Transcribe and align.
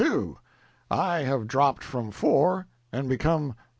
2; 0.03 0.35
I 0.89 1.19
have 1.19 1.45
dropped 1.45 1.83
from 1.83 2.09
4 2.09 2.65
and 2.91 3.07
become 3.07 3.49
No. 3.49 3.53